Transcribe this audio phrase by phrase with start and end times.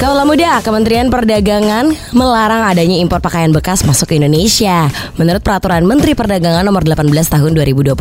[0.00, 4.88] Kaulah muda, Kementerian Perdagangan melarang adanya impor pakaian bekas masuk ke Indonesia.
[5.20, 7.92] Menurut Peraturan Menteri Perdagangan Nomor 18 Tahun 2021,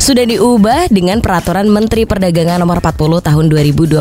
[0.00, 4.00] sudah diubah dengan Peraturan Menteri Perdagangan Nomor 40 Tahun 2022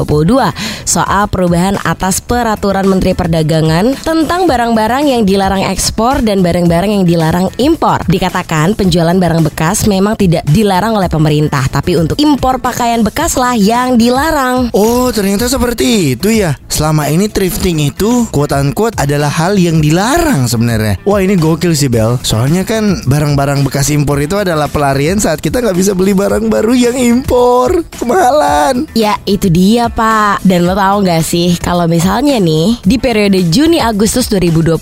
[0.87, 7.51] soal perubahan atas Peraturan Menteri Perdagangan tentang barang-barang yang dilarang ekspor dan barang-barang yang dilarang
[7.59, 8.07] impor.
[8.07, 13.59] Dikatakan penjualan barang bekas memang tidak dilarang oleh pemerintah, tapi untuk impor pakaian bekas lah
[13.59, 14.71] yang dilarang.
[14.71, 16.55] Oh, ternyata seperti itu ya.
[16.73, 20.97] Selama ini thrifting itu quote unquote adalah hal yang dilarang sebenarnya.
[21.05, 22.17] Wah ini gokil sih Bel.
[22.25, 26.73] Soalnya kan barang-barang bekas impor itu adalah pelarian saat kita nggak bisa beli barang baru
[26.73, 27.85] yang impor.
[28.01, 28.89] Kemahalan.
[28.97, 33.81] Ya itu dia pak Dan lo tahu nggak sih Kalau misalnya nih Di periode Juni
[33.81, 34.77] Agustus 2022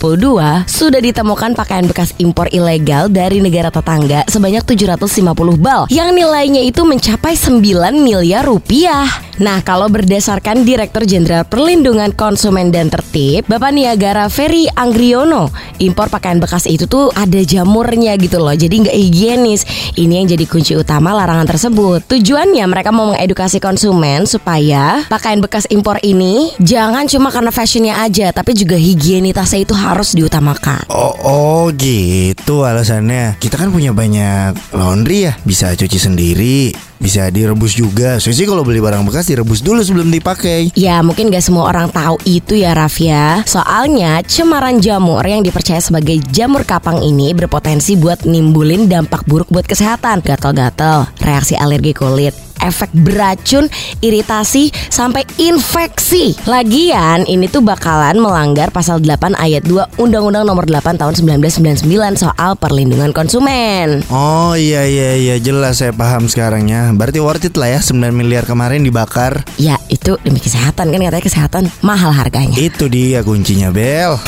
[0.67, 6.81] Sudah ditemukan pakaian bekas impor ilegal Dari negara tetangga Sebanyak 750 bal Yang nilainya itu
[6.83, 7.61] mencapai 9
[7.99, 15.49] miliar rupiah Nah kalau berdasarkan Direktur Jenderal Perlindungan Konsumen dan Tertib Bapak Niagara Ferry Anggriono
[15.81, 18.53] Impor pakaian bekas itu tuh ada jamurnya gitu loh.
[18.53, 19.65] Jadi nggak higienis.
[19.97, 22.05] Ini yang jadi kunci utama larangan tersebut.
[22.05, 28.29] Tujuannya mereka mau mengedukasi konsumen Supaya pakaian bekas impor ini Jangan cuma karena fashionnya aja
[28.29, 30.85] Tapi juga higienitasnya itu harus diutamakan.
[30.93, 33.41] Oh, oh gitu alasannya.
[33.41, 38.21] Kita kan punya banyak laundry ya, bisa cuci sendiri, bisa direbus juga.
[38.21, 40.77] So sih kalau beli barang bekas direbus dulu sebelum dipakai.
[40.77, 46.21] Ya mungkin gak semua orang tahu itu ya Rafia Soalnya cemaran jamur yang dipercaya sebagai
[46.29, 52.93] jamur kapang ini berpotensi buat nimbulin dampak buruk buat kesehatan Gatal-gatal, reaksi alergi kulit, efek
[52.93, 53.67] beracun,
[53.99, 61.01] iritasi, sampai infeksi Lagian ini tuh bakalan melanggar pasal 8 ayat 2 Undang-Undang nomor 8
[61.01, 66.91] tahun 1999 soal perlindungan konsumen Oh iya iya iya jelas saya paham sekarangnya.
[66.93, 69.41] Berarti worth it lah ya 9 miliar kemarin dibakar.
[69.57, 74.19] Ya itu demi kesehatan kan katanya kesehatan mahal harganya Itu dia kuncinya Bel.